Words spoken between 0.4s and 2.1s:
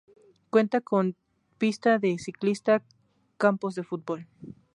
Cuenta con pista